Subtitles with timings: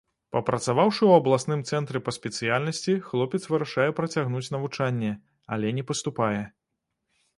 [0.35, 5.13] Папрацаваўшы ў абласным цэнтры па спецыяльнасці, хлопец вырашае працягнуць навучанне,
[5.57, 6.43] але не паступае.